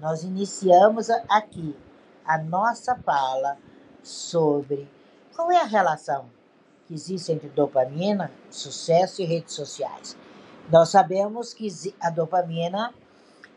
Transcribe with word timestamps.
Nós 0.00 0.22
iniciamos 0.22 1.10
aqui 1.28 1.76
a 2.24 2.38
nossa 2.38 2.96
fala 2.96 3.58
sobre 4.02 4.88
qual 5.34 5.50
é 5.50 5.60
a 5.60 5.64
relação 5.64 6.30
que 6.86 6.94
existe 6.94 7.32
entre 7.32 7.48
dopamina, 7.48 8.32
sucesso 8.50 9.20
e 9.22 9.24
redes 9.24 9.54
sociais. 9.54 10.16
Nós 10.70 10.88
sabemos 10.88 11.52
que 11.52 11.68
a 12.00 12.10
dopamina, 12.10 12.94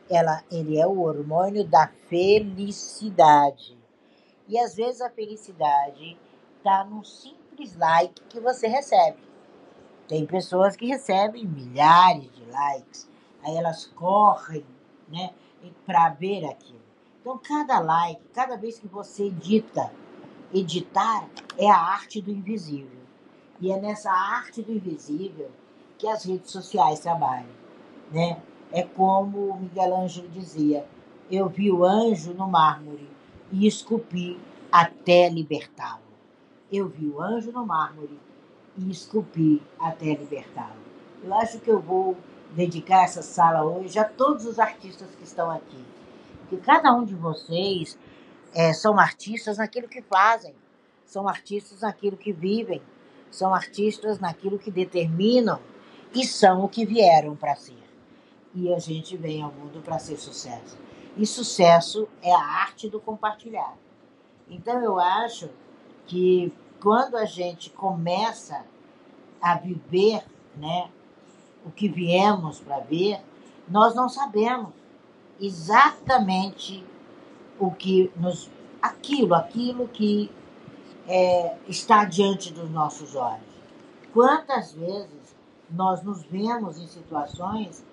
ela, 0.10 0.44
ele 0.52 0.78
é 0.78 0.86
o 0.86 1.02
hormônio 1.02 1.64
da 1.64 1.88
felicidade. 2.08 3.78
E 4.48 4.60
às 4.60 4.76
vezes 4.76 5.02
a 5.02 5.10
felicidade 5.10 6.18
está 6.58 6.84
num 6.84 7.04
simples 7.04 7.76
like 7.78 8.22
que 8.30 8.40
você 8.40 8.68
recebe. 8.68 9.18
Tem 10.08 10.26
pessoas 10.26 10.76
que 10.76 10.86
recebem 10.86 11.46
milhares 11.46 12.30
de 12.34 12.46
likes, 12.46 13.10
aí 13.44 13.56
elas 13.56 13.86
correm, 13.86 14.66
né? 15.08 15.34
Para 15.86 16.10
ver 16.10 16.46
aquilo. 16.46 16.82
Então, 17.22 17.38
cada 17.38 17.80
like, 17.80 18.22
cada 18.34 18.58
vez 18.58 18.80
que 18.80 18.88
você 18.88 19.28
edita, 19.28 19.92
editar 20.54 21.28
é 21.58 21.70
a 21.70 21.78
arte 21.78 22.22
do 22.22 22.32
invisível. 22.32 23.02
E 23.62 23.72
é 23.72 23.80
nessa 23.80 24.12
arte 24.12 24.62
do 24.62 24.74
invisível 24.74 25.50
que 25.98 26.08
as 26.08 26.26
redes 26.26 26.52
sociais 26.52 27.00
trabalham, 27.00 27.48
né? 28.12 28.42
É 28.72 28.84
como 28.84 29.56
Miguel 29.58 29.96
Ângelo 29.96 30.28
dizia: 30.30 30.86
eu 31.32 31.48
vi 31.48 31.72
o 31.72 31.86
anjo 31.86 32.34
no 32.34 32.48
mármore 32.48 33.10
e 33.52 33.66
esculpi 33.66 34.40
até 34.72 35.30
libertá-lo. 35.30 36.02
Eu 36.72 36.88
vi 36.88 37.08
o 37.08 37.22
anjo 37.22 37.52
no 37.52 37.66
mármore 37.66 38.20
e 38.78 38.90
esculpi 38.90 39.62
até 39.80 40.14
libertá-lo. 40.16 40.82
Eu 41.24 41.34
acho 41.36 41.60
que 41.60 41.70
eu 41.70 41.80
vou 41.80 42.18
dedicar 42.54 43.04
essa 43.04 43.22
sala 43.22 43.64
hoje 43.64 43.98
a 44.00 44.06
todos 44.06 44.46
os 44.46 44.60
artistas 44.60 45.10
que 45.16 45.24
estão 45.24 45.50
aqui. 45.52 45.84
Porque 46.42 46.58
cada 46.58 46.94
um 46.94 47.04
de 47.04 47.16
vocês 47.16 47.98
é, 48.54 48.72
são 48.74 49.00
artistas 49.00 49.58
naquilo 49.58 49.88
que 49.88 50.02
fazem, 50.02 50.54
são 51.06 51.28
artistas 51.28 51.82
naquilo 51.82 52.16
que 52.16 52.32
vivem, 52.32 52.82
são 53.32 53.54
artistas 53.54 54.20
naquilo 54.20 54.60
que 54.60 54.70
determinam 54.70 55.60
e 56.14 56.24
são 56.26 56.64
o 56.64 56.70
que 56.70 56.86
vieram 56.86 57.36
para 57.36 57.56
ser. 57.56 57.82
E 58.54 58.72
a 58.72 58.78
gente 58.78 59.18
vem 59.18 59.42
ao 59.42 59.52
mundo 59.52 59.82
para 59.82 59.98
ser 59.98 60.18
sucesso. 60.18 60.78
E 61.18 61.26
sucesso 61.26 62.08
é 62.22 62.32
a 62.32 62.40
arte 62.40 62.88
do 62.88 63.00
compartilhar. 63.00 63.76
Então 64.48 64.80
eu 64.84 65.00
acho 65.00 65.50
que 66.06 66.54
quando 66.80 67.16
a 67.16 67.26
gente 67.26 67.72
começa 67.72 68.64
a 69.42 69.56
viver, 69.56 70.24
né, 70.56 70.90
o 71.66 71.72
que 71.72 71.88
viemos 71.88 72.60
para 72.60 72.80
ver, 72.80 73.20
nós 73.68 73.96
não 73.96 74.10
sabemos 74.10 74.72
exatamente 75.40 76.84
o 77.60 77.72
que 77.72 78.12
nos. 78.18 78.50
aquilo, 78.82 79.34
aquilo 79.34 79.88
que 79.88 80.30
é, 81.08 81.56
está 81.68 82.06
diante 82.06 82.52
dos 82.54 82.70
nossos 82.70 83.16
olhos. 83.16 83.54
Quantas 84.14 84.74
vezes 84.74 85.36
nós 85.70 86.04
nos 86.04 86.24
vemos 86.24 86.78
em 86.78 86.88
situações 86.88 87.84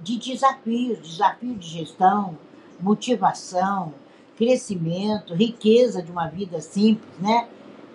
de 0.00 0.18
desafios, 0.18 0.98
desafio 1.00 1.54
de 1.54 1.66
gestão, 1.66 2.36
motivação, 2.80 3.94
crescimento, 4.36 5.34
riqueza 5.34 6.02
de 6.02 6.10
uma 6.10 6.26
vida 6.26 6.60
simples, 6.60 7.18
né? 7.18 7.48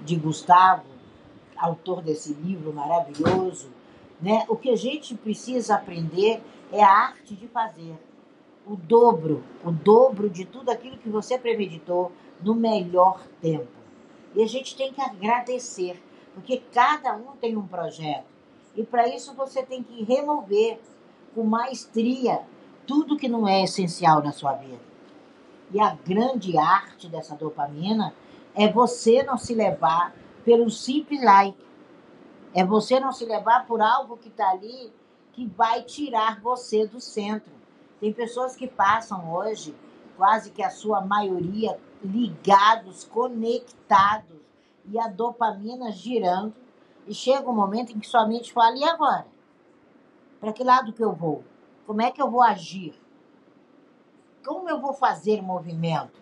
De 0.05 0.15
Gustavo, 0.15 0.83
autor 1.57 2.01
desse 2.01 2.33
livro 2.33 2.71
maravilhoso, 2.71 3.69
né? 4.21 4.45
O 4.47 4.55
que 4.55 4.69
a 4.69 4.75
gente 4.75 5.15
precisa 5.15 5.75
aprender 5.75 6.41
é 6.71 6.83
a 6.83 6.89
arte 6.89 7.35
de 7.35 7.47
fazer. 7.47 7.95
O 8.65 8.75
dobro, 8.75 9.43
o 9.63 9.71
dobro 9.71 10.29
de 10.29 10.45
tudo 10.45 10.69
aquilo 10.69 10.97
que 10.97 11.09
você 11.09 11.37
premeditou 11.37 12.11
no 12.41 12.55
melhor 12.55 13.21
tempo. 13.41 13.67
E 14.35 14.41
a 14.41 14.47
gente 14.47 14.75
tem 14.75 14.91
que 14.91 15.01
agradecer, 15.01 16.01
porque 16.33 16.61
cada 16.73 17.15
um 17.15 17.35
tem 17.39 17.55
um 17.55 17.67
projeto. 17.67 18.25
E 18.75 18.83
para 18.83 19.07
isso 19.07 19.33
você 19.33 19.63
tem 19.63 19.81
que 19.83 20.03
remover 20.03 20.79
com 21.33 21.43
maestria 21.43 22.41
tudo 22.85 23.17
que 23.17 23.27
não 23.27 23.47
é 23.47 23.63
essencial 23.63 24.21
na 24.21 24.31
sua 24.31 24.53
vida. 24.53 24.79
E 25.71 25.79
a 25.79 25.95
grande 26.05 26.57
arte 26.57 27.07
dessa 27.07 27.35
dopamina 27.35 28.13
é 28.53 28.71
você 28.71 29.23
não 29.23 29.37
se 29.37 29.53
levar 29.53 30.13
pelo 30.43 30.69
simples 30.69 31.23
like 31.23 31.57
é 32.55 32.63
você 32.63 33.01
não 33.01 33.11
se 33.11 33.25
levar 33.25 33.67
por 33.67 33.81
algo 33.81 34.15
que 34.15 34.29
está 34.29 34.49
ali 34.51 34.91
que 35.33 35.45
vai 35.45 35.83
tirar 35.83 36.39
você 36.39 36.87
do 36.87 37.01
centro. 37.01 37.51
Tem 37.99 38.13
pessoas 38.13 38.55
que 38.55 38.65
passam 38.65 39.29
hoje, 39.33 39.75
quase 40.15 40.51
que 40.51 40.63
a 40.63 40.69
sua 40.69 41.01
maioria, 41.01 41.77
ligados, 42.01 43.03
conectados, 43.03 44.39
e 44.85 44.97
a 44.97 45.07
dopamina 45.07 45.91
girando, 45.91 46.53
e 47.05 47.13
chega 47.13 47.49
um 47.49 47.55
momento 47.55 47.91
em 47.91 47.99
que 47.99 48.07
sua 48.07 48.25
mente 48.25 48.53
fala: 48.53 48.77
e 48.77 48.83
agora? 48.85 49.27
Para 50.39 50.53
que 50.53 50.63
lado 50.63 50.93
que 50.93 51.03
eu 51.03 51.11
vou? 51.11 51.43
Como 51.85 52.01
é 52.01 52.09
que 52.09 52.21
eu 52.21 52.31
vou 52.31 52.41
agir? 52.41 52.93
Como 54.45 54.69
eu 54.69 54.79
vou 54.79 54.93
fazer 54.93 55.41
movimento? 55.41 56.21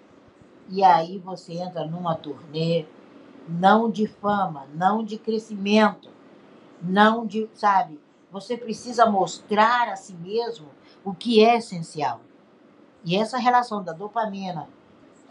E 0.67 0.83
aí 0.83 1.19
você 1.19 1.53
entra 1.53 1.85
numa 1.85 2.15
turnê, 2.15 2.87
não 3.47 3.91
de 3.91 4.07
fama, 4.07 4.65
não 4.73 5.03
de 5.03 5.19
crescimento, 5.19 6.09
não 6.83 7.25
de, 7.25 7.49
sabe? 7.53 7.99
Você 8.31 8.57
precisa 8.57 9.05
mostrar 9.05 9.89
a 9.89 9.95
si 9.95 10.13
mesmo 10.13 10.67
o 11.03 11.13
que 11.13 11.43
é 11.43 11.57
essencial. 11.57 12.21
E 13.05 13.15
essa 13.15 13.37
relação 13.37 13.83
da 13.83 13.93
dopamina 13.93 14.67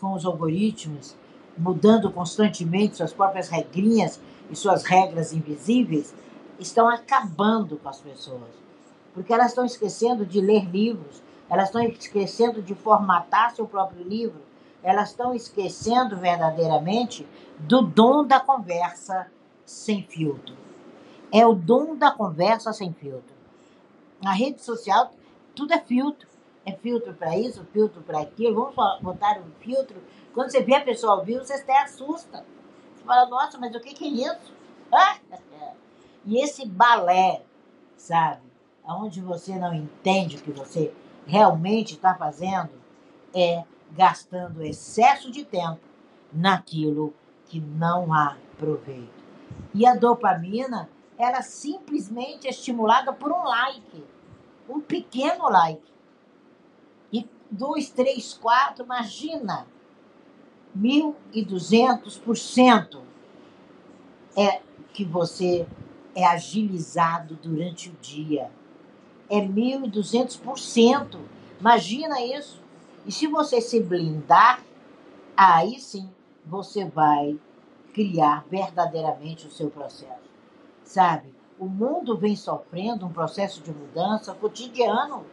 com 0.00 0.14
os 0.14 0.24
algoritmos, 0.24 1.16
mudando 1.56 2.10
constantemente 2.10 2.96
suas 2.96 3.12
próprias 3.12 3.48
regrinhas 3.48 4.20
e 4.50 4.56
suas 4.56 4.84
regras 4.84 5.32
invisíveis, 5.32 6.14
estão 6.58 6.88
acabando 6.88 7.76
com 7.76 7.88
as 7.88 8.00
pessoas. 8.00 8.50
Porque 9.14 9.32
elas 9.32 9.48
estão 9.48 9.64
esquecendo 9.64 10.24
de 10.24 10.40
ler 10.40 10.64
livros, 10.64 11.22
elas 11.48 11.66
estão 11.66 11.82
esquecendo 11.82 12.62
de 12.62 12.74
formatar 12.74 13.54
seu 13.54 13.66
próprio 13.66 14.02
livro, 14.02 14.40
elas 14.82 15.10
estão 15.10 15.34
esquecendo 15.34 16.16
verdadeiramente 16.16 17.26
do 17.58 17.82
dom 17.82 18.24
da 18.24 18.40
conversa 18.40 19.26
sem 19.64 20.02
filtro. 20.02 20.54
É 21.32 21.46
o 21.46 21.54
dom 21.54 21.96
da 21.96 22.10
conversa 22.10 22.74
sem 22.74 22.92
filtro. 22.92 23.34
Na 24.22 24.32
rede 24.32 24.60
social, 24.60 25.12
tudo 25.54 25.72
é 25.72 25.80
filtro. 25.80 26.28
É 26.64 26.72
filtro 26.72 27.14
para 27.14 27.36
isso, 27.38 27.64
filtro 27.72 28.02
para 28.02 28.20
aquilo. 28.20 28.70
Vamos 28.70 29.00
botar 29.00 29.38
um 29.40 29.50
filtro. 29.58 29.96
Quando 30.34 30.50
você 30.50 30.62
vê 30.62 30.76
a 30.76 30.84
pessoa 30.84 31.14
ao 31.14 31.24
vivo, 31.24 31.42
você 31.42 31.54
até 31.54 31.82
assusta. 31.82 32.44
Você 32.94 33.04
fala, 33.04 33.28
nossa, 33.28 33.58
mas 33.58 33.74
o 33.74 33.80
que, 33.80 34.04
é 34.04 34.08
isso? 34.08 34.52
E 36.24 36.40
esse 36.40 36.64
balé, 36.64 37.42
sabe? 37.96 38.42
Onde 38.86 39.20
você 39.20 39.56
não 39.56 39.74
entende 39.74 40.36
o 40.36 40.40
que 40.40 40.52
você 40.52 40.94
realmente 41.26 41.94
está 41.94 42.14
fazendo, 42.14 42.70
é 43.34 43.64
gastando 43.90 44.62
excesso 44.62 45.32
de 45.32 45.44
tempo 45.44 45.80
naquilo 46.32 47.12
que 47.46 47.58
não 47.58 48.14
há 48.14 48.36
proveito. 48.56 49.10
E 49.74 49.84
a 49.84 49.96
dopamina 49.96 50.88
era 51.18 51.42
simplesmente 51.42 52.48
estimulada 52.48 53.12
por 53.12 53.30
um 53.32 53.42
like, 53.44 54.04
um 54.68 54.80
pequeno 54.80 55.48
like. 55.48 55.82
E 57.12 57.28
dois, 57.50 57.90
três, 57.90 58.32
quatro, 58.34 58.84
imagina, 58.84 59.66
1.200% 60.76 63.00
é 64.36 64.60
que 64.92 65.04
você 65.04 65.66
é 66.14 66.26
agilizado 66.26 67.36
durante 67.36 67.88
o 67.90 67.96
dia. 68.00 68.50
É 69.28 69.40
1.200%. 69.40 71.20
Imagina 71.60 72.20
isso. 72.20 72.60
E 73.06 73.12
se 73.12 73.26
você 73.26 73.60
se 73.60 73.80
blindar, 73.80 74.62
aí 75.36 75.78
sim 75.78 76.10
você 76.44 76.84
vai 76.84 77.38
criar 77.92 78.44
verdadeiramente 78.50 79.46
o 79.46 79.50
seu 79.50 79.70
processo 79.70 80.22
sabe? 80.84 81.32
O 81.58 81.66
mundo 81.66 82.16
vem 82.16 82.34
sofrendo 82.34 83.06
um 83.06 83.12
processo 83.12 83.62
de 83.62 83.70
mudança 83.70 84.34
cotidiano 84.34 85.24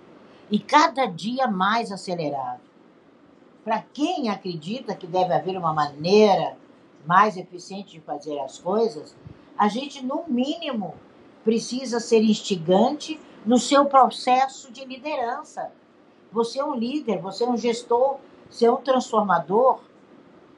e 0.52 0.60
cada 0.60 1.06
dia 1.06 1.48
mais 1.48 1.92
acelerado. 1.92 2.62
Para 3.64 3.82
quem 3.94 4.30
acredita 4.30 4.96
que 4.96 5.08
deve 5.08 5.34
haver 5.34 5.58
uma 5.58 5.74
maneira 5.74 6.58
mais 7.06 7.38
eficiente 7.38 7.92
de 7.92 8.02
fazer 8.02 8.40
as 8.40 8.58
coisas, 8.58 9.16
a 9.58 9.68
gente, 9.68 10.06
no 10.06 10.24
mínimo, 10.28 10.96
precisa 11.44 12.00
ser 12.00 12.22
instigante 12.22 13.20
no 13.46 13.58
seu 13.58 13.86
processo 13.86 14.72
de 14.72 14.86
liderança. 14.86 15.72
Você 16.32 16.60
é 16.60 16.66
um 16.66 16.76
líder, 16.76 17.20
você 17.20 17.44
é 17.44 17.50
um 17.50 17.58
gestor, 17.58 18.18
você 18.50 18.66
é 18.66 18.72
um 18.72 18.78
transformador. 18.78 19.80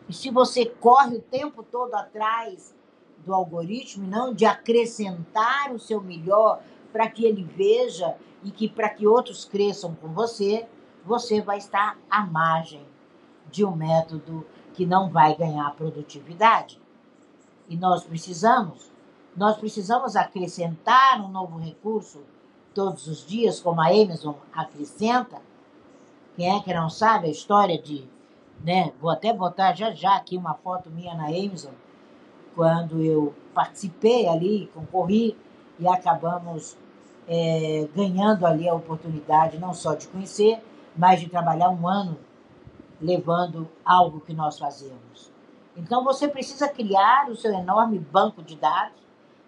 E 0.09 0.13
se 0.13 0.29
você 0.29 0.65
corre 0.65 1.17
o 1.17 1.21
tempo 1.21 1.63
todo 1.63 1.93
atrás 1.95 2.73
do 3.25 3.33
algoritmo, 3.33 4.07
não 4.07 4.33
de 4.33 4.45
acrescentar 4.45 5.71
o 5.73 5.79
seu 5.79 6.01
melhor 6.01 6.62
para 6.91 7.09
que 7.09 7.25
ele 7.25 7.44
veja 7.44 8.15
e 8.44 8.51
que 8.51 8.68
para 8.68 8.89
que 8.89 9.07
outros 9.07 9.45
cresçam 9.45 9.95
com 9.95 10.09
você, 10.09 10.68
você 11.06 11.41
vai 11.41 11.57
estar 11.57 11.97
à 12.09 12.25
margem 12.25 12.85
de 13.50 13.65
um 13.65 13.75
método 13.75 14.45
que 14.73 14.85
não 14.85 15.09
vai 15.09 15.35
ganhar 15.35 15.75
produtividade. 15.75 16.79
E 17.68 17.75
nós 17.75 18.03
precisamos, 18.03 18.91
nós 19.35 19.57
precisamos 19.57 20.15
acrescentar 20.15 21.21
um 21.21 21.27
novo 21.27 21.57
recurso 21.57 22.21
todos 22.74 23.07
os 23.07 23.25
dias, 23.25 23.59
como 23.59 23.81
a 23.81 23.88
Amazon 23.88 24.35
acrescenta. 24.53 25.41
Quem 26.35 26.56
é 26.56 26.62
que 26.62 26.74
não 26.74 26.89
sabe 26.89 27.27
a 27.27 27.31
história 27.31 27.81
de, 27.81 28.07
né? 28.63 28.94
Vou 29.00 29.09
até 29.09 29.33
botar 29.33 29.74
já 29.74 29.91
já 29.91 30.15
aqui 30.15 30.38
uma 30.38 30.53
foto 30.53 30.89
minha 30.89 31.13
na 31.15 31.27
Amazon, 31.27 31.74
quando 32.56 33.01
eu 33.01 33.33
participei 33.53 34.27
ali, 34.27 34.69
concorri 34.74 35.38
e 35.80 35.88
acabamos 35.88 36.77
é, 37.27 37.88
ganhando 37.95 38.45
ali 38.45 38.68
a 38.68 38.74
oportunidade 38.74 39.57
não 39.57 39.74
só 39.74 39.94
de 39.94 40.07
conhecer, 40.07 40.62
mas 40.95 41.19
de 41.19 41.30
trabalhar 41.30 41.69
um 41.69 41.88
ano 41.88 42.18
levando 43.00 43.68
algo 43.83 44.19
que 44.19 44.33
nós 44.33 44.59
fazemos. 44.59 45.31
Então 45.75 46.03
você 46.03 46.27
precisa 46.27 46.68
criar 46.68 47.30
o 47.30 47.36
seu 47.36 47.53
enorme 47.53 47.98
banco 47.98 48.44
de 48.44 48.56
dados 48.56 49.00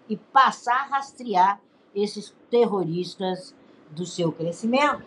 e 0.08 0.16
passar 0.16 0.80
a 0.80 0.96
rastrear 0.96 1.60
esses 1.94 2.34
terroristas 2.50 3.54
do 3.90 4.04
seu 4.04 4.32
crescimento. 4.32 5.04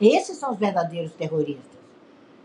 Esses 0.00 0.36
são 0.36 0.52
os 0.52 0.58
verdadeiros 0.58 1.12
terroristas. 1.14 1.76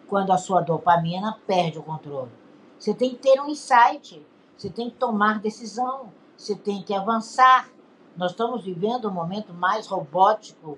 Quando 0.07 0.31
a 0.31 0.37
sua 0.37 0.61
dopamina 0.61 1.37
perde 1.45 1.79
o 1.79 1.83
controle. 1.83 2.31
Você 2.77 2.93
tem 2.93 3.11
que 3.11 3.17
ter 3.17 3.39
um 3.39 3.49
insight, 3.49 4.25
você 4.61 4.69
tem 4.69 4.91
que 4.91 4.97
tomar 4.97 5.39
decisão, 5.39 6.13
você 6.37 6.55
tem 6.55 6.83
que 6.83 6.93
avançar. 6.93 7.67
Nós 8.15 8.29
estamos 8.29 8.63
vivendo 8.63 9.05
o 9.05 9.11
momento 9.11 9.51
mais 9.55 9.87
robótico 9.87 10.77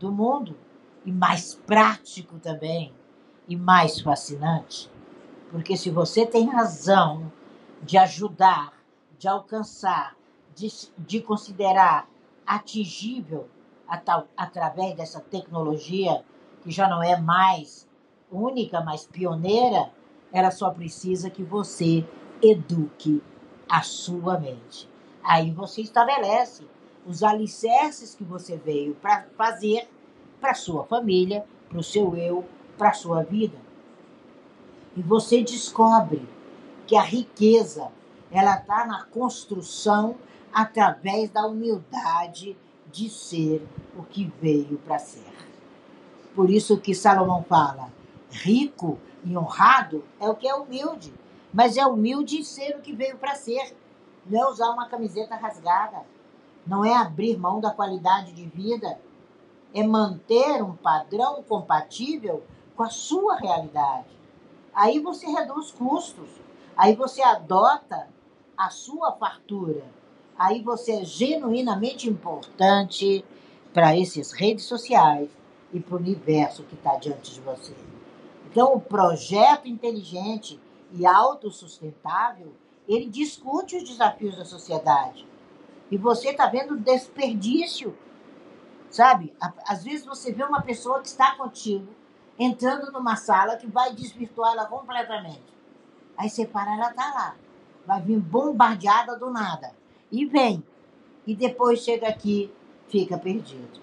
do 0.00 0.10
mundo 0.10 0.56
e 1.06 1.12
mais 1.12 1.54
prático 1.54 2.40
também 2.40 2.92
e 3.46 3.54
mais 3.54 4.00
fascinante. 4.00 4.90
Porque 5.48 5.76
se 5.76 5.90
você 5.90 6.26
tem 6.26 6.48
razão 6.48 7.30
de 7.80 7.96
ajudar, 7.98 8.72
de 9.16 9.28
alcançar, 9.28 10.16
de, 10.52 10.68
de 10.98 11.20
considerar 11.20 12.08
atingível 12.44 13.48
através 14.36 14.96
dessa 14.96 15.20
tecnologia, 15.20 16.24
que 16.62 16.70
já 16.72 16.88
não 16.88 17.00
é 17.00 17.16
mais 17.16 17.88
única, 18.28 18.80
mas 18.80 19.06
pioneira, 19.06 19.88
ela 20.32 20.50
só 20.50 20.70
precisa 20.70 21.30
que 21.30 21.44
você 21.44 22.04
eduque 22.42 23.22
a 23.68 23.82
sua 23.82 24.38
mente. 24.38 24.88
Aí 25.22 25.50
você 25.50 25.82
estabelece 25.82 26.64
os 27.06 27.22
alicerces 27.22 28.14
que 28.14 28.24
você 28.24 28.56
veio 28.56 28.94
para 28.94 29.26
fazer 29.36 29.88
para 30.40 30.54
sua 30.54 30.84
família, 30.84 31.44
para 31.68 31.78
o 31.78 31.82
seu 31.82 32.16
eu, 32.16 32.44
para 32.78 32.92
sua 32.92 33.22
vida. 33.22 33.58
E 34.96 35.02
você 35.02 35.42
descobre 35.42 36.26
que 36.86 36.96
a 36.96 37.02
riqueza 37.02 37.92
ela 38.30 38.56
está 38.56 38.86
na 38.86 39.04
construção 39.04 40.16
através 40.52 41.30
da 41.30 41.46
humildade 41.46 42.56
de 42.90 43.08
ser 43.08 43.66
o 43.96 44.02
que 44.02 44.32
veio 44.40 44.78
para 44.78 44.98
ser. 44.98 45.32
Por 46.34 46.50
isso 46.50 46.78
que 46.78 46.94
Salomão 46.94 47.44
fala: 47.44 47.90
rico 48.30 48.98
e 49.24 49.36
honrado 49.36 50.04
é 50.18 50.28
o 50.28 50.34
que 50.34 50.48
é 50.48 50.54
humilde, 50.54 51.12
mas 51.52 51.76
é 51.76 51.86
humilde 51.86 52.44
ser 52.44 52.76
o 52.76 52.80
que 52.80 52.92
veio 52.92 53.16
para 53.16 53.34
ser. 53.34 53.76
Não 54.26 54.40
é 54.40 54.50
usar 54.50 54.70
uma 54.70 54.88
camiseta 54.88 55.34
rasgada, 55.34 56.04
não 56.66 56.84
é 56.84 56.94
abrir 56.94 57.36
mão 57.38 57.60
da 57.60 57.70
qualidade 57.70 58.32
de 58.32 58.44
vida, 58.46 59.00
é 59.74 59.82
manter 59.82 60.62
um 60.62 60.76
padrão 60.76 61.42
compatível 61.42 62.42
com 62.76 62.82
a 62.82 62.90
sua 62.90 63.36
realidade. 63.36 64.08
Aí 64.74 65.00
você 65.00 65.26
reduz 65.26 65.72
custos, 65.72 66.28
aí 66.76 66.94
você 66.94 67.22
adota 67.22 68.08
a 68.56 68.70
sua 68.70 69.12
fartura, 69.12 69.84
aí 70.38 70.62
você 70.62 70.92
é 70.92 71.04
genuinamente 71.04 72.08
importante 72.08 73.24
para 73.72 73.96
essas 73.96 74.32
redes 74.32 74.64
sociais 74.64 75.30
e 75.72 75.80
para 75.80 75.94
o 75.94 75.98
universo 75.98 76.64
que 76.64 76.74
está 76.74 76.96
diante 76.96 77.34
de 77.34 77.40
você. 77.40 77.74
Então, 78.50 78.74
o 78.74 78.80
projeto 78.80 79.68
inteligente 79.68 80.60
e 80.92 81.06
autossustentável, 81.06 82.52
ele 82.88 83.06
discute 83.06 83.76
os 83.76 83.84
desafios 83.84 84.36
da 84.36 84.44
sociedade. 84.44 85.26
E 85.90 85.96
você 85.96 86.30
está 86.30 86.46
vendo 86.46 86.76
desperdício 86.76 87.96
Sabe? 88.90 89.32
Às 89.66 89.84
vezes 89.84 90.04
você 90.04 90.32
vê 90.32 90.42
uma 90.42 90.62
pessoa 90.62 91.00
que 91.00 91.06
está 91.06 91.36
contigo 91.36 91.86
entrando 92.38 92.90
numa 92.90 93.14
sala 93.16 93.56
que 93.56 93.66
vai 93.66 93.94
desvirtuar 93.94 94.52
ela 94.52 94.66
completamente. 94.66 95.42
Aí 96.16 96.28
você 96.28 96.44
para, 96.44 96.74
ela 96.74 96.92
tá 96.92 97.12
lá. 97.14 97.36
Vai 97.86 98.02
vir 98.02 98.18
bombardeada 98.18 99.16
do 99.16 99.30
nada. 99.30 99.72
E 100.10 100.26
vem. 100.26 100.62
E 101.24 101.36
depois 101.36 101.80
chega 101.80 102.08
aqui, 102.08 102.52
fica 102.88 103.16
perdido. 103.16 103.80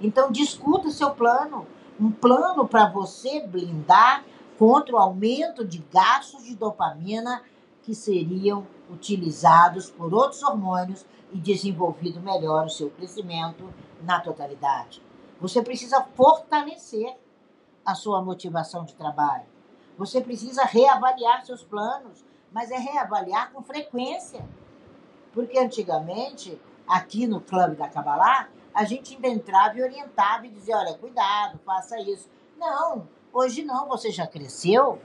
Então 0.00 0.32
discuta 0.32 0.90
seu 0.90 1.12
plano. 1.12 1.66
Um 2.00 2.10
plano 2.10 2.66
para 2.66 2.88
você 2.88 3.40
blindar 3.40 4.24
contra 4.58 4.96
o 4.96 4.98
aumento 4.98 5.64
de 5.64 5.78
gastos 5.92 6.44
de 6.44 6.56
dopamina 6.56 7.42
que 7.82 7.94
seriam 7.94 8.66
utilizados 8.90 9.90
por 9.90 10.12
outros 10.12 10.42
hormônios 10.42 11.06
e 11.32 11.38
desenvolvido 11.38 12.20
melhor 12.20 12.66
o 12.66 12.70
seu 12.70 12.90
crescimento 12.90 13.72
na 14.02 14.20
totalidade. 14.20 15.00
Você 15.40 15.62
precisa 15.62 16.02
fortalecer 16.14 17.16
a 17.86 17.94
sua 17.94 18.20
motivação 18.20 18.84
de 18.84 18.94
trabalho. 18.94 19.46
Você 19.96 20.20
precisa 20.20 20.64
reavaliar 20.64 21.44
seus 21.46 21.62
planos, 21.62 22.24
mas 22.52 22.70
é 22.70 22.78
reavaliar 22.78 23.52
com 23.52 23.62
frequência. 23.62 24.44
Porque 25.32 25.58
antigamente, 25.58 26.60
aqui 26.86 27.26
no 27.26 27.40
Clube 27.40 27.76
da 27.76 27.88
Cabalá, 27.88 28.48
a 28.74 28.84
gente 28.84 29.14
ainda 29.14 29.28
entrava 29.28 29.78
e 29.78 29.82
orientava 29.82 30.46
e 30.46 30.50
dizia: 30.50 30.76
olha, 30.76 30.94
cuidado, 30.94 31.58
faça 31.64 32.00
isso. 32.00 32.28
Não, 32.56 33.06
hoje 33.32 33.62
não, 33.62 33.88
você 33.88 34.10
já 34.10 34.26
cresceu. 34.26 34.98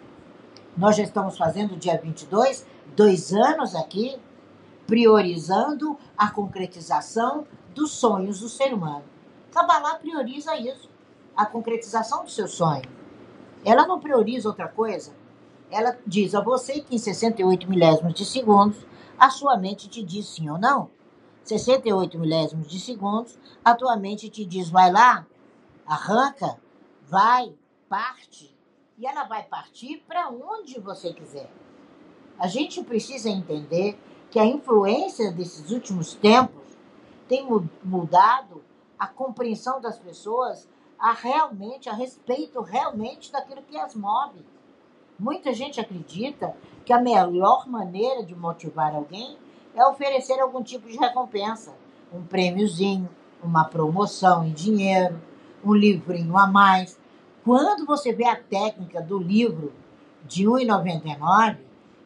Nós 0.75 0.95
já 0.95 1.03
estamos 1.03 1.37
fazendo 1.37 1.77
dia 1.77 1.99
22, 2.01 2.65
dois 2.95 3.31
anos 3.31 3.75
aqui, 3.75 4.19
priorizando 4.87 5.97
a 6.17 6.31
concretização 6.31 7.45
dos 7.73 7.91
sonhos 7.91 8.39
do 8.39 8.49
ser 8.49 8.73
humano. 8.73 9.03
Kabbalah 9.51 9.95
prioriza 9.95 10.55
isso, 10.57 10.89
a 11.35 11.45
concretização 11.45 12.23
do 12.23 12.31
seu 12.31 12.47
sonho. 12.47 12.89
Ela 13.63 13.85
não 13.85 13.99
prioriza 13.99 14.49
outra 14.49 14.67
coisa. 14.67 15.13
Ela 15.69 15.97
diz 16.05 16.35
a 16.35 16.41
você 16.41 16.81
que 16.81 16.95
em 16.95 16.99
68 16.99 17.69
milésimos 17.69 18.13
de 18.13 18.25
segundos 18.25 18.85
a 19.17 19.29
sua 19.29 19.57
mente 19.57 19.87
te 19.87 20.03
diz 20.03 20.27
sim 20.27 20.49
ou 20.49 20.57
não. 20.57 20.89
68 21.43 22.17
milésimos 22.17 22.67
de 22.67 22.79
segundos, 22.79 23.37
a 23.63 23.75
tua 23.75 23.95
mente 23.97 24.29
te 24.29 24.45
diz 24.45 24.69
vai 24.69 24.91
lá, 24.91 25.25
arranca, 25.85 26.57
vai, 27.07 27.53
parte. 27.93 28.51
E 28.97 29.05
ela 29.05 29.25
vai 29.25 29.43
partir 29.43 30.03
para 30.07 30.27
onde 30.29 30.79
você 30.79 31.13
quiser. 31.13 31.47
A 32.39 32.47
gente 32.47 32.83
precisa 32.83 33.29
entender 33.29 33.99
que 34.31 34.39
a 34.39 34.45
influência 34.45 35.31
desses 35.31 35.69
últimos 35.69 36.15
tempos 36.15 36.63
tem 37.27 37.45
mudado 37.83 38.63
a 38.97 39.05
compreensão 39.05 39.79
das 39.79 39.99
pessoas 39.99 40.67
a 40.97 41.11
realmente, 41.11 41.87
a 41.87 41.93
respeito 41.93 42.61
realmente 42.61 43.31
daquilo 43.31 43.61
que 43.61 43.77
as 43.77 43.93
move. 43.93 44.43
Muita 45.19 45.53
gente 45.53 45.79
acredita 45.79 46.57
que 46.83 46.93
a 46.93 46.99
melhor 46.99 47.69
maneira 47.69 48.23
de 48.23 48.35
motivar 48.35 48.95
alguém 48.95 49.37
é 49.75 49.85
oferecer 49.85 50.39
algum 50.39 50.63
tipo 50.63 50.87
de 50.87 50.97
recompensa, 50.97 51.75
um 52.11 52.23
prêmiozinho, 52.23 53.07
uma 53.43 53.65
promoção 53.65 54.43
em 54.43 54.51
dinheiro, 54.51 55.21
um 55.63 55.75
livrinho 55.75 56.35
a 56.35 56.47
mais. 56.47 57.02
Quando 57.43 57.85
você 57.85 58.13
vê 58.13 58.25
a 58.25 58.41
técnica 58.41 59.01
do 59.01 59.17
livro 59.17 59.73
de 60.25 60.47
R$ 60.47 60.65
1,99, 60.65 61.57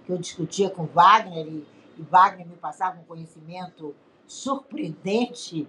que 0.06 0.12
eu 0.12 0.18
discutia 0.18 0.70
com 0.70 0.86
Wagner 0.86 1.46
e, 1.46 1.68
e 1.98 2.02
Wagner 2.02 2.48
me 2.48 2.56
passava 2.56 3.00
um 3.00 3.04
conhecimento 3.04 3.96
surpreendente, 4.26 5.68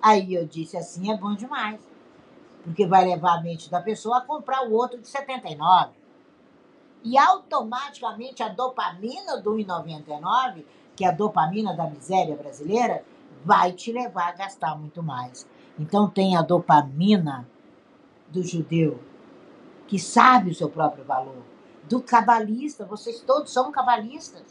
aí 0.00 0.34
eu 0.34 0.46
disse 0.46 0.76
assim, 0.76 1.10
é 1.10 1.16
bom 1.16 1.34
demais. 1.34 1.80
Porque 2.62 2.86
vai 2.86 3.04
levar 3.04 3.38
a 3.38 3.42
mente 3.42 3.68
da 3.68 3.80
pessoa 3.80 4.18
a 4.18 4.20
comprar 4.20 4.68
o 4.68 4.72
outro 4.72 5.00
de 5.00 5.08
79. 5.08 5.90
E 7.02 7.18
automaticamente 7.18 8.42
a 8.42 8.48
dopamina 8.48 9.40
do 9.40 9.54
1,99, 9.54 10.64
que 10.94 11.04
é 11.04 11.08
a 11.08 11.12
dopamina 11.12 11.74
da 11.74 11.88
miséria 11.88 12.36
brasileira, 12.36 13.04
vai 13.44 13.72
te 13.72 13.90
levar 13.90 14.28
a 14.28 14.32
gastar 14.32 14.76
muito 14.76 15.02
mais. 15.02 15.46
Então 15.78 16.08
tem 16.08 16.36
a 16.36 16.42
dopamina 16.42 17.48
do 18.28 18.42
judeu, 18.42 19.00
que 19.88 19.98
sabe 19.98 20.50
o 20.50 20.54
seu 20.54 20.68
próprio 20.68 21.02
valor. 21.02 21.42
Do 21.88 22.02
cabalista, 22.02 22.84
vocês 22.84 23.20
todos 23.20 23.50
são 23.50 23.72
cabalistas. 23.72 24.44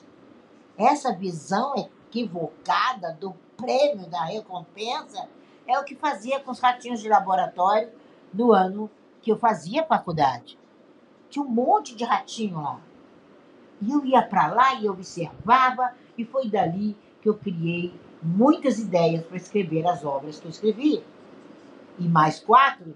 Essa 0.75 1.13
visão 1.13 1.75
equivocada 1.75 3.15
do 3.19 3.33
prêmio, 3.55 4.07
da 4.07 4.25
recompensa, 4.25 5.29
é 5.67 5.79
o 5.79 5.83
que 5.83 5.95
fazia 5.95 6.39
com 6.39 6.51
os 6.51 6.59
ratinhos 6.59 7.01
de 7.01 7.07
laboratório 7.07 7.91
no 8.33 8.51
ano 8.51 8.89
que 9.21 9.31
eu 9.31 9.37
fazia 9.37 9.85
faculdade. 9.85 10.57
Tinha 11.29 11.45
um 11.45 11.49
monte 11.49 11.95
de 11.95 12.03
ratinho 12.03 12.61
lá. 12.61 12.79
E 13.79 13.91
eu 13.91 14.03
ia 14.05 14.23
para 14.23 14.47
lá 14.47 14.73
e 14.75 14.89
observava, 14.89 15.93
e 16.17 16.25
foi 16.25 16.49
dali 16.49 16.97
que 17.21 17.29
eu 17.29 17.35
criei 17.35 17.93
muitas 18.23 18.79
ideias 18.79 19.23
para 19.23 19.37
escrever 19.37 19.85
as 19.85 20.03
obras 20.03 20.39
que 20.39 20.47
eu 20.47 20.51
escrevi. 20.51 21.03
E 21.99 22.07
mais 22.07 22.39
quatro, 22.39 22.95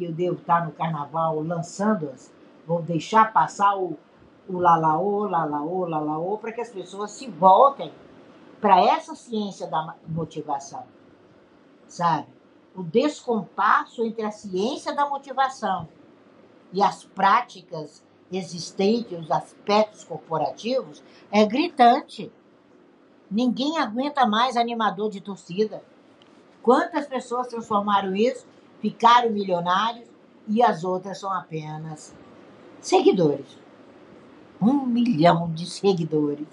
que 0.00 0.06
eu 0.06 0.12
devo 0.12 0.38
estar 0.38 0.64
no 0.64 0.72
carnaval 0.72 1.42
lançando-as, 1.42 2.32
vou 2.66 2.80
deixar 2.80 3.34
passar 3.34 3.76
o, 3.76 3.98
o 4.48 4.58
lalaô, 4.58 5.26
lalaô, 5.26 5.84
lalaô, 5.84 6.38
para 6.38 6.52
que 6.52 6.60
as 6.62 6.70
pessoas 6.70 7.10
se 7.10 7.28
voltem 7.28 7.92
para 8.62 8.80
essa 8.80 9.14
ciência 9.14 9.66
da 9.66 9.94
motivação. 10.08 10.84
Sabe? 11.86 12.28
O 12.74 12.82
descompasso 12.82 14.02
entre 14.02 14.24
a 14.24 14.30
ciência 14.30 14.94
da 14.94 15.06
motivação 15.06 15.86
e 16.72 16.82
as 16.82 17.04
práticas 17.04 18.02
existentes, 18.32 19.18
os 19.18 19.30
aspectos 19.30 20.02
corporativos, 20.02 21.02
é 21.30 21.44
gritante. 21.44 22.32
Ninguém 23.30 23.76
aguenta 23.76 24.24
mais 24.24 24.56
animador 24.56 25.10
de 25.10 25.20
torcida. 25.20 25.82
Quantas 26.62 27.06
pessoas 27.06 27.48
transformaram 27.48 28.14
isso, 28.14 28.46
ficaram 28.80 29.30
milionários 29.30 30.08
e 30.48 30.62
as 30.62 30.84
outras 30.84 31.18
são 31.18 31.32
apenas 31.32 32.14
seguidores. 32.80 33.58
Um 34.60 34.84
milhão 34.84 35.50
de 35.52 35.66
seguidores. 35.66 36.46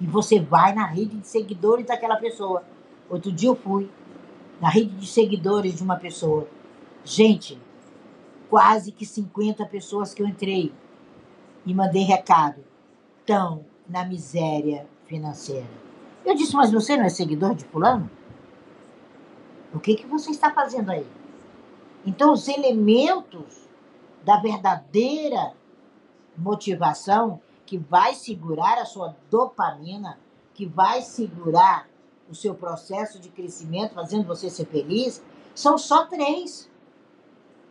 E 0.00 0.06
você 0.06 0.40
vai 0.40 0.74
na 0.74 0.86
rede 0.86 1.16
de 1.16 1.26
seguidores 1.26 1.86
daquela 1.86 2.16
pessoa. 2.16 2.64
Outro 3.08 3.30
dia 3.32 3.48
eu 3.48 3.56
fui 3.56 3.90
na 4.60 4.68
rede 4.68 4.94
de 4.96 5.06
seguidores 5.06 5.76
de 5.76 5.82
uma 5.82 5.96
pessoa. 5.96 6.46
Gente, 7.04 7.60
quase 8.48 8.92
que 8.92 9.06
50 9.06 9.64
pessoas 9.66 10.12
que 10.12 10.22
eu 10.22 10.26
entrei 10.26 10.72
e 11.64 11.74
mandei 11.74 12.02
recado 12.02 12.62
estão 13.20 13.64
na 13.88 14.04
miséria 14.04 14.86
financeira. 15.06 15.68
Eu 16.24 16.34
disse, 16.34 16.54
mas 16.54 16.70
você 16.70 16.96
não 16.96 17.04
é 17.04 17.08
seguidor 17.08 17.54
de 17.54 17.64
fulano? 17.64 18.10
O 19.72 19.78
que, 19.78 19.94
que 19.94 20.06
você 20.06 20.30
está 20.30 20.50
fazendo 20.50 20.90
aí? 20.90 21.06
Então, 22.06 22.32
os 22.32 22.48
elementos 22.48 23.68
da 24.24 24.40
verdadeira 24.40 25.54
motivação 26.36 27.40
que 27.66 27.76
vai 27.76 28.14
segurar 28.14 28.78
a 28.78 28.84
sua 28.84 29.14
dopamina, 29.30 30.18
que 30.54 30.66
vai 30.66 31.02
segurar 31.02 31.88
o 32.28 32.34
seu 32.34 32.54
processo 32.54 33.18
de 33.18 33.28
crescimento, 33.28 33.94
fazendo 33.94 34.26
você 34.26 34.48
ser 34.48 34.66
feliz, 34.66 35.22
são 35.54 35.76
só 35.76 36.06
três. 36.06 36.70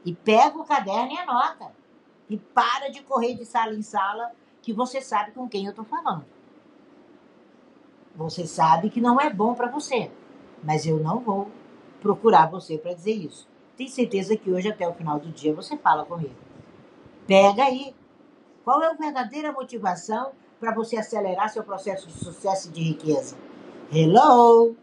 E 0.05 0.13
pega 0.13 0.57
o 0.57 0.65
caderno 0.65 1.11
e 1.11 1.17
anota. 1.17 1.71
E 2.29 2.37
para 2.37 2.89
de 2.89 3.01
correr 3.01 3.33
de 3.33 3.45
sala 3.45 3.73
em 3.73 3.81
sala, 3.81 4.31
que 4.61 4.71
você 4.71 5.01
sabe 5.01 5.31
com 5.31 5.49
quem 5.49 5.65
eu 5.65 5.71
estou 5.71 5.85
falando. 5.85 6.25
Você 8.15 8.45
sabe 8.45 8.89
que 8.89 9.01
não 9.01 9.19
é 9.19 9.29
bom 9.29 9.53
para 9.53 9.71
você, 9.71 10.11
mas 10.63 10.85
eu 10.85 10.99
não 10.99 11.19
vou 11.19 11.49
procurar 12.01 12.49
você 12.49 12.77
para 12.77 12.93
dizer 12.93 13.13
isso. 13.13 13.47
Tem 13.79 13.87
certeza 13.87 14.35
que 14.35 14.51
hoje, 14.51 14.67
até 14.67 14.85
o 14.85 14.93
final 14.93 15.17
do 15.21 15.29
dia, 15.29 15.53
você 15.53 15.77
fala 15.77 16.03
comigo. 16.03 16.35
Pega 17.25 17.63
aí. 17.63 17.95
Qual 18.65 18.83
é 18.83 18.87
a 18.87 18.93
verdadeira 18.93 19.53
motivação 19.53 20.33
para 20.59 20.75
você 20.75 20.97
acelerar 20.97 21.49
seu 21.49 21.63
processo 21.63 22.05
de 22.07 22.13
sucesso 22.13 22.67
e 22.67 22.71
de 22.73 22.81
riqueza? 22.81 23.37
Hello! 23.89 24.75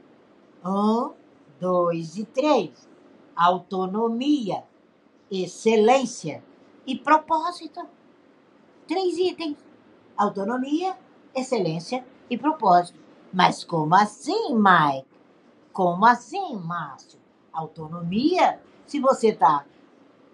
Um, 0.64 1.12
dois 1.60 2.16
e 2.16 2.24
três. 2.24 2.88
Autonomia 3.36 4.64
excelência 5.30 6.42
e 6.86 6.96
propósito. 6.96 7.86
Três 8.88 9.18
itens: 9.18 9.58
autonomia, 10.16 10.96
excelência 11.34 12.02
e 12.30 12.38
propósito. 12.38 12.98
Mas 13.30 13.62
como 13.62 13.94
assim, 13.94 14.54
Mike? 14.54 15.06
Como 15.70 16.06
assim, 16.06 16.56
Márcio? 16.56 17.20
Autonomia? 17.52 18.58
Se 18.86 19.00
você 19.00 19.32
tá 19.32 19.64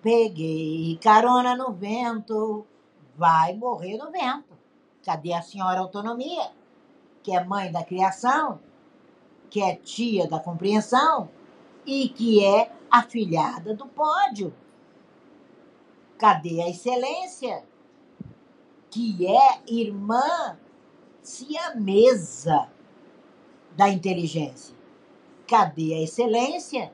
peguei 0.03 0.99
carona 1.01 1.57
no 1.57 1.73
vento, 1.73 2.67
vai 3.17 3.55
morrer 3.55 3.97
no 3.97 4.11
vento. 4.11 4.59
Cadê 5.05 5.33
a 5.33 5.41
senhora 5.41 5.81
autonomia? 5.81 6.51
Que 7.23 7.35
é 7.35 7.45
mãe 7.45 7.71
da 7.71 7.85
criação, 7.85 8.61
que 9.49 9.63
é 9.63 9.77
tia 9.77 10.29
da 10.29 10.41
compreensão 10.41 11.31
e 11.87 12.09
que 12.09 12.45
é 12.45 12.73
afilhada 12.91 13.75
do 13.75 13.87
pódio. 13.87 14.53
Cadê 16.19 16.61
a 16.61 16.69
excelência? 16.69 17.65
Que 18.91 19.27
é 19.27 19.63
irmã 19.67 20.59
siamesa 21.23 22.69
da 23.77 23.89
inteligência. 23.89 24.77
Cadê 25.47 25.95
a 25.95 26.03
excelência? 26.03 26.93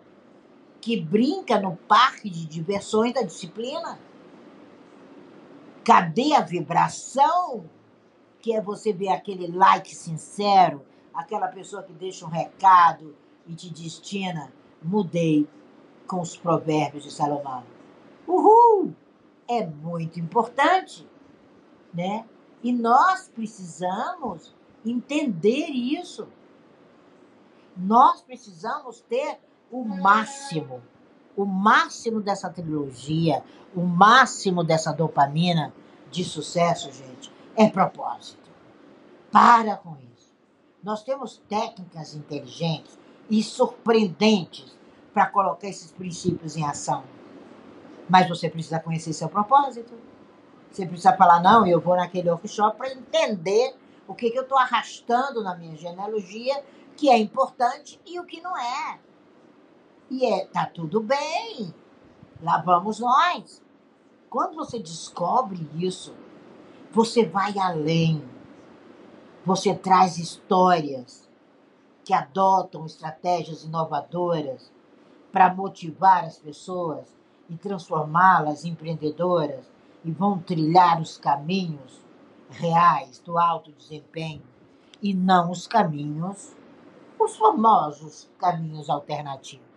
Que 0.88 0.98
brinca 0.98 1.60
no 1.60 1.76
parque 1.76 2.30
de 2.30 2.46
diversões 2.46 3.12
da 3.12 3.20
disciplina. 3.20 4.00
Cadê 5.84 6.32
a 6.32 6.40
vibração? 6.40 7.68
Que 8.40 8.54
é 8.54 8.60
você 8.62 8.90
ver 8.90 9.10
aquele 9.10 9.48
like 9.48 9.94
sincero, 9.94 10.82
aquela 11.12 11.48
pessoa 11.48 11.82
que 11.82 11.92
deixa 11.92 12.24
um 12.24 12.30
recado 12.30 13.14
e 13.46 13.54
te 13.54 13.68
destina. 13.68 14.50
Mudei 14.82 15.46
com 16.06 16.22
os 16.22 16.38
provérbios 16.38 17.04
de 17.04 17.12
Salomão. 17.12 17.64
Uhul! 18.26 18.94
é 19.46 19.66
muito 19.66 20.18
importante, 20.18 21.06
né? 21.92 22.26
E 22.62 22.72
nós 22.72 23.28
precisamos 23.28 24.54
entender 24.86 25.68
isso. 25.68 26.26
Nós 27.76 28.22
precisamos 28.22 29.02
ter 29.02 29.38
o 29.70 29.84
máximo, 29.84 30.82
o 31.36 31.44
máximo 31.44 32.20
dessa 32.20 32.50
trilogia, 32.50 33.42
o 33.74 33.82
máximo 33.82 34.64
dessa 34.64 34.92
dopamina 34.92 35.72
de 36.10 36.24
sucesso, 36.24 36.90
gente, 36.92 37.32
é 37.56 37.68
propósito. 37.68 38.48
Para 39.30 39.76
com 39.76 39.96
isso. 40.14 40.32
Nós 40.82 41.02
temos 41.02 41.42
técnicas 41.48 42.14
inteligentes 42.14 42.98
e 43.28 43.42
surpreendentes 43.42 44.76
para 45.12 45.26
colocar 45.26 45.68
esses 45.68 45.92
princípios 45.92 46.56
em 46.56 46.64
ação. 46.64 47.04
Mas 48.08 48.28
você 48.28 48.48
precisa 48.48 48.80
conhecer 48.80 49.12
seu 49.12 49.28
propósito. 49.28 49.92
Você 50.70 50.86
precisa 50.86 51.16
falar, 51.16 51.42
não, 51.42 51.66
eu 51.66 51.80
vou 51.80 51.96
naquele 51.96 52.30
workshop 52.30 52.78
para 52.78 52.92
entender 52.92 53.74
o 54.06 54.14
que, 54.14 54.30
que 54.30 54.38
eu 54.38 54.42
estou 54.42 54.56
arrastando 54.56 55.42
na 55.42 55.54
minha 55.54 55.76
genealogia, 55.76 56.64
que 56.96 57.10
é 57.10 57.18
importante 57.18 58.00
e 58.06 58.18
o 58.18 58.24
que 58.24 58.40
não 58.40 58.56
é. 58.56 58.98
E 60.10 60.24
é, 60.24 60.46
tá 60.46 60.66
tudo 60.66 61.00
bem. 61.00 61.74
Lá 62.42 62.62
vamos 62.62 62.98
nós. 62.98 63.62
Quando 64.30 64.56
você 64.56 64.78
descobre 64.78 65.68
isso, 65.76 66.14
você 66.90 67.24
vai 67.24 67.58
além. 67.58 68.22
Você 69.44 69.74
traz 69.74 70.18
histórias 70.18 71.28
que 72.04 72.14
adotam 72.14 72.86
estratégias 72.86 73.64
inovadoras 73.64 74.72
para 75.30 75.54
motivar 75.54 76.24
as 76.24 76.38
pessoas 76.38 77.14
e 77.48 77.56
transformá-las 77.56 78.64
em 78.64 78.70
empreendedoras 78.70 79.70
e 80.04 80.10
vão 80.10 80.38
trilhar 80.38 81.00
os 81.00 81.18
caminhos 81.18 82.02
reais 82.50 83.18
do 83.18 83.38
alto 83.38 83.72
desempenho 83.72 84.42
e 85.02 85.12
não 85.12 85.50
os 85.50 85.66
caminhos, 85.66 86.56
os 87.18 87.36
famosos 87.36 88.28
caminhos 88.38 88.88
alternativos. 88.88 89.67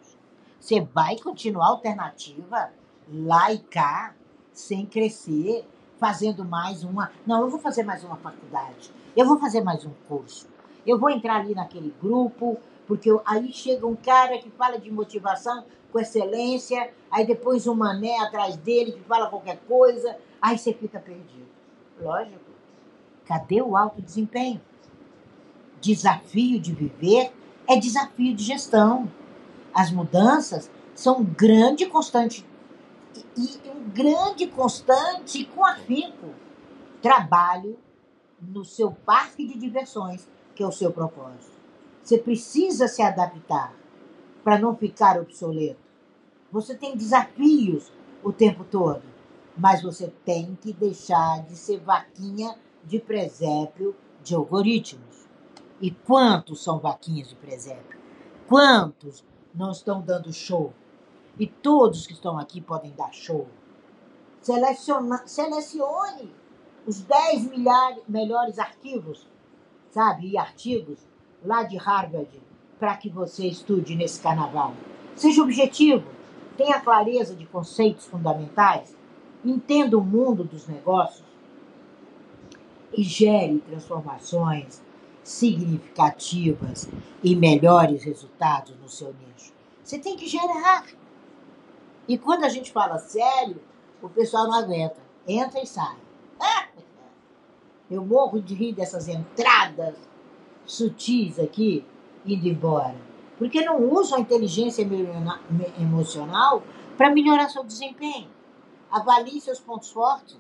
Você 0.62 0.80
vai 0.80 1.18
continuar 1.18 1.70
alternativa 1.70 2.72
lá 3.12 3.52
e 3.52 3.58
cá, 3.58 4.14
sem 4.54 4.86
crescer, 4.86 5.66
fazendo 5.98 6.46
mais 6.46 6.84
uma. 6.84 7.12
Não, 7.26 7.42
eu 7.42 7.50
vou 7.50 7.60
fazer 7.60 7.82
mais 7.82 8.04
uma 8.04 8.16
faculdade, 8.18 8.92
eu 9.18 9.26
vou 9.26 9.40
fazer 9.40 9.62
mais 9.62 9.84
um 9.84 9.92
curso, 10.08 10.48
eu 10.86 11.00
vou 11.00 11.10
entrar 11.10 11.38
ali 11.38 11.56
naquele 11.56 11.92
grupo, 12.00 12.60
porque 12.86 13.10
aí 13.26 13.52
chega 13.52 13.88
um 13.88 13.96
cara 13.96 14.38
que 14.38 14.52
fala 14.52 14.78
de 14.78 14.92
motivação 14.92 15.66
com 15.92 16.00
excelência, 16.00 16.94
aí 17.10 17.26
depois 17.26 17.66
um 17.66 17.74
mané 17.74 18.20
atrás 18.20 18.56
dele 18.56 18.92
que 18.92 19.02
fala 19.02 19.32
qualquer 19.32 19.58
coisa, 19.68 20.16
aí 20.40 20.60
você 20.60 20.74
fica 20.74 21.00
perdido. 21.00 21.50
Lógico. 22.00 22.52
Cadê 23.26 23.64
o 23.64 23.76
alto 23.76 24.00
desempenho? 24.00 24.62
Desafio 25.82 26.60
de 26.60 26.72
viver 26.72 27.32
é 27.68 27.78
desafio 27.78 28.36
de 28.36 28.44
gestão. 28.44 29.10
As 29.74 29.92
mudanças 29.92 30.70
são 30.94 31.20
um 31.20 31.24
grande 31.24 31.86
constante 31.86 32.46
e 33.38 33.70
um 33.70 33.90
grande 33.90 34.48
constante 34.48 35.46
com 35.46 35.66
afinco. 35.66 36.30
Trabalho 37.02 37.78
no 38.42 38.66
seu 38.66 38.92
parque 38.92 39.46
de 39.46 39.58
diversões, 39.58 40.28
que 40.56 40.64
é 40.64 40.68
o 40.68 40.72
seu 40.72 40.92
propósito. 40.92 41.52
Você 42.04 42.18
precisa 42.18 42.88
se 42.88 43.02
adaptar 43.02 43.74
para 44.44 44.60
não 44.60 44.76
ficar 44.76 45.20
obsoleto. 45.20 45.80
Você 46.52 46.76
tem 46.76 46.98
desafios 46.98 47.92
o 48.24 48.32
tempo 48.34 48.64
todo. 48.64 49.04
Mas 49.58 49.82
você 49.82 50.12
tem 50.26 50.58
que 50.62 50.74
deixar 50.74 51.44
de 51.44 51.56
ser 51.56 51.80
vaquinha 51.80 52.56
de 52.84 53.00
presépio 53.00 53.96
de 54.24 54.34
algoritmos. 54.34 55.28
E 55.80 55.92
quantos 55.92 56.64
são 56.64 56.80
vaquinhas 56.80 57.30
de 57.30 57.36
presépio? 57.36 58.00
Quantos 58.48 59.24
não 59.54 59.72
estão 59.72 60.02
dando 60.02 60.32
show? 60.32 60.74
E 61.40 61.48
todos 61.48 62.06
que 62.06 62.14
estão 62.14 62.38
aqui 62.38 62.62
podem 62.62 62.92
dar 62.92 63.14
show. 63.14 63.48
Seleciona, 64.42 65.26
selecione 65.26 66.34
os 66.86 67.02
10 67.02 67.52
milhares, 67.52 68.04
melhores 68.08 68.58
arquivos, 68.58 69.28
sabe, 69.90 70.30
e 70.30 70.38
artigos 70.38 71.00
lá 71.44 71.64
de 71.64 71.78
Harvard 71.78 72.42
para 72.80 72.98
que 72.98 73.10
você 73.10 73.46
estude 73.48 73.96
nesse 73.96 74.22
carnaval. 74.22 74.74
Seja 75.16 75.44
objetivo, 75.44 76.08
tenha 76.58 76.82
clareza 76.82 77.36
de 77.36 77.46
conceitos 77.46 78.06
fundamentais, 78.06 78.96
entenda 79.46 79.98
o 79.98 80.04
mundo 80.04 80.44
dos 80.44 80.68
negócios 80.68 81.26
e 82.94 83.04
gere 83.04 83.60
transformações 83.60 84.82
significativas 85.24 86.90
e 87.24 87.36
melhores 87.36 88.04
resultados 88.04 88.76
no 88.80 88.90
seu 88.90 89.14
nicho. 89.14 89.54
Você 89.84 90.00
tem 90.00 90.16
que 90.16 90.28
gerar. 90.28 90.86
E 92.08 92.18
quando 92.18 92.44
a 92.44 92.50
gente 92.50 92.72
fala 92.72 92.98
sério, 92.98 93.62
o 94.02 94.10
pessoal 94.10 94.48
não 94.48 94.56
aguenta. 94.56 94.98
Entra 95.28 95.62
e 95.62 95.68
sai. 95.68 95.98
Eu 97.90 98.06
morro 98.06 98.42
de 98.42 98.56
rir 98.56 98.74
dessas 98.74 99.08
entradas 99.08 99.96
sutis 100.66 101.38
aqui, 101.40 101.86
indo 102.26 102.48
embora. 102.48 102.96
Porque 103.38 103.66
não 103.66 103.92
usam 103.92 104.18
a 104.18 104.22
inteligência 104.22 104.88
emocional 105.80 106.64
para 106.98 107.10
melhorar 107.10 107.50
seu 107.50 107.64
desempenho. 107.64 108.30
Avalie 108.90 109.42
seus 109.42 109.60
pontos 109.60 109.90
fortes. 109.92 110.38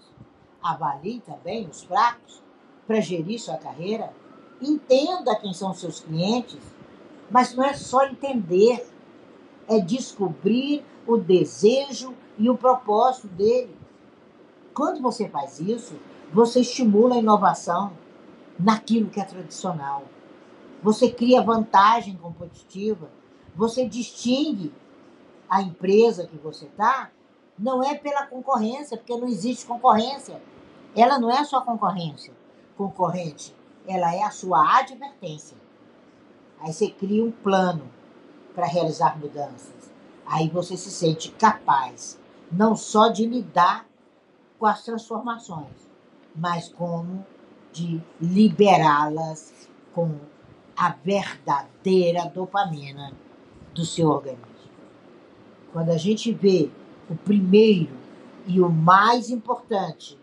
Avalie 0.61 1.21
também 1.21 1.67
os 1.67 1.83
fracos 1.83 2.41
para 2.85 3.01
gerir 3.01 3.39
sua 3.39 3.57
carreira. 3.57 4.13
Entenda 4.61 5.35
quem 5.35 5.53
são 5.53 5.73
seus 5.73 5.99
clientes. 5.99 6.59
Mas 7.29 7.55
não 7.55 7.63
é 7.63 7.73
só 7.73 8.05
entender, 8.05 8.85
é 9.67 9.79
descobrir 9.79 10.83
o 11.07 11.17
desejo 11.17 12.13
e 12.37 12.49
o 12.49 12.57
propósito 12.57 13.27
dele. 13.27 13.75
Quando 14.73 15.01
você 15.01 15.27
faz 15.29 15.59
isso, 15.59 15.95
você 16.33 16.61
estimula 16.61 17.15
a 17.15 17.19
inovação 17.19 17.93
naquilo 18.59 19.09
que 19.09 19.19
é 19.19 19.23
tradicional. 19.23 20.03
Você 20.83 21.11
cria 21.11 21.41
vantagem 21.41 22.15
competitiva. 22.17 23.09
Você 23.55 23.87
distingue 23.87 24.73
a 25.49 25.61
empresa 25.61 26.27
que 26.27 26.37
você 26.37 26.65
está. 26.65 27.11
Não 27.57 27.83
é 27.83 27.95
pela 27.95 28.25
concorrência, 28.25 28.97
porque 28.97 29.15
não 29.15 29.27
existe 29.27 29.65
concorrência. 29.65 30.41
Ela 30.95 31.19
não 31.19 31.29
é 31.29 31.43
sua 31.43 31.61
concorrência. 31.61 32.33
Concorrente, 32.77 33.53
ela 33.87 34.13
é 34.15 34.23
a 34.23 34.31
sua 34.31 34.79
advertência. 34.79 35.57
Aí 36.59 36.73
você 36.73 36.89
cria 36.89 37.23
um 37.23 37.31
plano 37.31 37.89
para 38.53 38.65
realizar 38.65 39.17
mudanças. 39.19 39.91
Aí 40.25 40.47
você 40.49 40.77
se 40.77 40.91
sente 40.91 41.31
capaz 41.31 42.19
não 42.51 42.75
só 42.75 43.07
de 43.07 43.25
lidar 43.25 43.87
com 44.59 44.65
as 44.65 44.83
transformações, 44.83 45.89
mas 46.35 46.69
como 46.69 47.25
de 47.71 48.01
liberá-las 48.19 49.69
com 49.93 50.19
a 50.75 50.89
verdadeira 50.89 52.25
dopamina 52.25 53.13
do 53.73 53.85
seu 53.85 54.09
organismo. 54.09 54.45
Quando 55.71 55.89
a 55.89 55.97
gente 55.97 56.33
vê 56.33 56.69
o 57.09 57.15
primeiro 57.15 57.95
e 58.45 58.59
o 58.59 58.69
mais 58.69 59.29
importante 59.29 60.19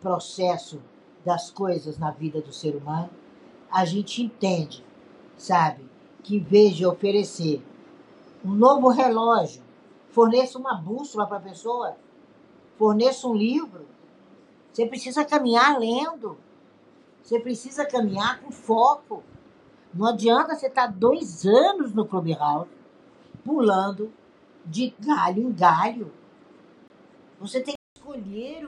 processo 0.00 0.80
das 1.24 1.50
coisas 1.50 1.98
na 1.98 2.10
vida 2.10 2.40
do 2.40 2.52
ser 2.52 2.74
humano, 2.74 3.10
a 3.70 3.84
gente 3.84 4.22
entende, 4.22 4.84
sabe, 5.36 5.84
que 6.22 6.36
em 6.36 6.40
vez 6.40 6.74
de 6.74 6.86
oferecer 6.86 7.62
um 8.44 8.52
novo 8.52 8.88
relógio, 8.88 9.62
forneça 10.10 10.58
uma 10.58 10.74
bússola 10.74 11.26
para 11.26 11.36
a 11.38 11.42
pessoa, 11.42 11.96
forneça 12.76 13.28
um 13.28 13.34
livro, 13.34 13.86
você 14.72 14.86
precisa 14.86 15.24
caminhar 15.24 15.78
lendo. 15.78 16.38
Você 17.22 17.38
precisa 17.38 17.84
caminhar 17.84 18.40
com 18.40 18.50
foco. 18.50 19.22
Não 19.92 20.06
adianta 20.06 20.54
você 20.54 20.68
estar 20.68 20.86
dois 20.86 21.44
anos 21.44 21.92
no 21.92 22.06
Clubhouse 22.06 22.70
pulando 23.44 24.12
de 24.64 24.94
galho 25.00 25.42
em 25.42 25.52
galho. 25.52 26.12
Você 27.40 27.60
tem 27.60 27.74
que 27.74 28.00
escolher 28.00 28.58